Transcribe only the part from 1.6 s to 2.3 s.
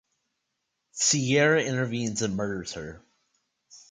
intervenes